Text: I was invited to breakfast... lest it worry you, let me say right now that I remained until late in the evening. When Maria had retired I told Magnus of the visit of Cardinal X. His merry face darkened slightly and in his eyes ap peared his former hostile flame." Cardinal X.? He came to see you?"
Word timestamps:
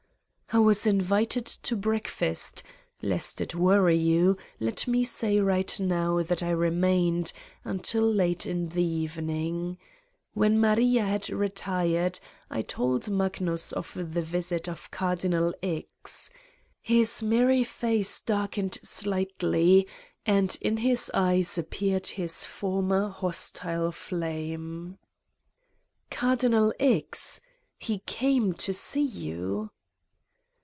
I 0.53 0.59
was 0.59 0.85
invited 0.85 1.45
to 1.45 1.77
breakfast... 1.77 2.61
lest 3.01 3.39
it 3.39 3.55
worry 3.55 3.95
you, 3.97 4.35
let 4.59 4.85
me 4.85 5.05
say 5.05 5.39
right 5.39 5.79
now 5.79 6.21
that 6.23 6.43
I 6.43 6.49
remained 6.49 7.31
until 7.63 8.01
late 8.11 8.45
in 8.45 8.67
the 8.67 8.83
evening. 8.83 9.77
When 10.33 10.59
Maria 10.59 11.05
had 11.05 11.29
retired 11.29 12.19
I 12.49 12.63
told 12.63 13.09
Magnus 13.09 13.71
of 13.71 13.93
the 13.93 14.21
visit 14.21 14.67
of 14.67 14.91
Cardinal 14.91 15.53
X. 15.63 16.29
His 16.81 17.23
merry 17.23 17.63
face 17.63 18.19
darkened 18.19 18.77
slightly 18.83 19.87
and 20.25 20.57
in 20.59 20.75
his 20.75 21.09
eyes 21.13 21.57
ap 21.57 21.69
peared 21.69 22.07
his 22.07 22.45
former 22.45 23.07
hostile 23.07 23.93
flame." 23.93 24.97
Cardinal 26.11 26.73
X.? 26.77 27.39
He 27.79 27.99
came 27.99 28.51
to 28.55 28.73
see 28.73 28.99
you?" 29.05 29.71